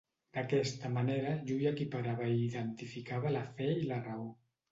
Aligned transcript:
D'aquesta 0.35 0.89
manera, 0.93 1.33
Llull 1.49 1.67
equiparava 1.73 2.31
i 2.37 2.41
identificava 2.45 3.35
la 3.37 3.43
fe 3.59 3.67
i 3.85 3.87
la 3.93 4.01
raó. 4.09 4.27